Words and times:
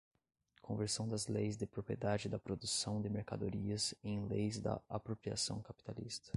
Conversão 0.63 1.07
das 1.07 1.27
leis 1.27 1.55
de 1.55 1.67
propriedade 1.67 2.27
da 2.27 2.39
produção 2.39 2.99
de 2.99 3.07
mercadorias 3.07 3.93
em 4.03 4.25
leis 4.25 4.59
da 4.59 4.81
apropriação 4.89 5.61
capitalista 5.61 6.27